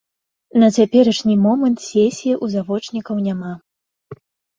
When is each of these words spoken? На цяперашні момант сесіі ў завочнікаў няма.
На 0.61 0.67
цяперашні 0.77 1.35
момант 1.45 1.77
сесіі 1.89 2.31
ў 2.37 2.45
завочнікаў 2.55 3.15
няма. 3.27 3.51